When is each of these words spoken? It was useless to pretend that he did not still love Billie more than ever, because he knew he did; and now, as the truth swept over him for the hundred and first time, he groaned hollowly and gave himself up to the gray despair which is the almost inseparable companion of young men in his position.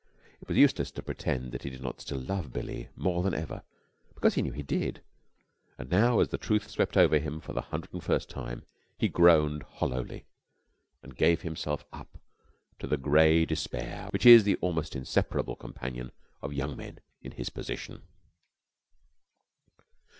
It 0.41 0.47
was 0.47 0.57
useless 0.57 0.89
to 0.93 1.03
pretend 1.03 1.51
that 1.51 1.61
he 1.61 1.69
did 1.69 1.83
not 1.83 2.01
still 2.01 2.17
love 2.19 2.51
Billie 2.51 2.89
more 2.95 3.21
than 3.21 3.35
ever, 3.35 3.61
because 4.15 4.33
he 4.33 4.41
knew 4.41 4.51
he 4.51 4.63
did; 4.63 5.03
and 5.77 5.91
now, 5.91 6.21
as 6.21 6.29
the 6.29 6.39
truth 6.39 6.71
swept 6.71 6.97
over 6.97 7.19
him 7.19 7.39
for 7.39 7.53
the 7.53 7.61
hundred 7.61 7.93
and 7.93 8.03
first 8.03 8.27
time, 8.27 8.63
he 8.97 9.07
groaned 9.07 9.61
hollowly 9.61 10.25
and 11.03 11.15
gave 11.15 11.41
himself 11.43 11.85
up 11.93 12.17
to 12.79 12.87
the 12.87 12.97
gray 12.97 13.45
despair 13.45 14.07
which 14.09 14.25
is 14.25 14.43
the 14.43 14.55
almost 14.55 14.95
inseparable 14.95 15.55
companion 15.55 16.11
of 16.41 16.51
young 16.51 16.75
men 16.75 16.99
in 17.21 17.33
his 17.33 17.51
position. 17.51 18.01